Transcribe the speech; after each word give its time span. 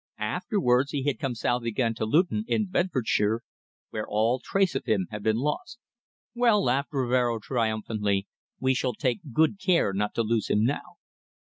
Afterwards 0.17 0.89
he 0.89 1.03
had 1.03 1.19
come 1.19 1.35
south 1.35 1.61
again 1.61 1.93
to 1.93 2.05
Luton, 2.07 2.43
in 2.47 2.65
Bedfordshire, 2.65 3.41
where 3.91 4.07
all 4.07 4.39
trace 4.43 4.73
of 4.73 4.85
him 4.85 5.05
had 5.11 5.21
been 5.21 5.35
lost. 5.35 5.77
"Well," 6.33 6.63
laughed 6.63 6.89
Rivero 6.91 7.37
triumphantly, 7.37 8.27
"we 8.59 8.73
shall 8.73 8.95
take 8.95 9.19
good 9.31 9.59
care 9.61 9.93
not 9.93 10.15
to 10.15 10.23
lose 10.23 10.49
him 10.49 10.63
now!" 10.65 10.95